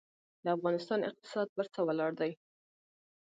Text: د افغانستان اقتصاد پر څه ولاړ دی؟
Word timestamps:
د 0.43 0.45
افغانستان 0.57 0.99
اقتصاد 1.09 1.47
پر 1.55 1.65
څه 1.73 1.79
ولاړ 1.87 2.11
دی؟ 2.21 2.31